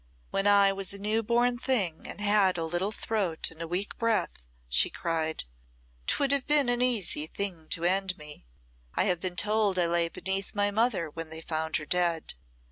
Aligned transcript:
"When 0.31 0.47
I 0.47 0.73
was 0.73 0.93
a 0.93 0.97
new 0.99 1.21
born 1.21 1.59
thing 1.59 2.07
and 2.07 2.19
had 2.19 2.57
a 2.57 2.65
little 2.65 2.91
throat 2.91 3.51
and 3.51 3.61
a 3.61 3.67
weak 3.67 3.99
breath," 3.99 4.47
she 4.67 4.89
cried, 4.89 5.43
"'twould 6.07 6.31
have 6.31 6.47
been 6.47 6.69
an 6.69 6.81
easy 6.81 7.27
thing 7.27 7.67
to 7.69 7.83
end 7.83 8.17
me. 8.17 8.47
I 8.95 9.03
have 9.03 9.19
been 9.19 9.35
told 9.35 9.77
I 9.77 9.85
lay 9.85 10.09
beneath 10.09 10.55
my 10.55 10.71
mother 10.71 11.11
when 11.11 11.29
they 11.29 11.39
found 11.41 11.77
her 11.77 11.85
dead. 11.85 12.33